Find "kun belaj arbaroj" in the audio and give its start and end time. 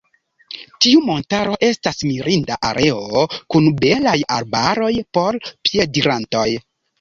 3.55-4.91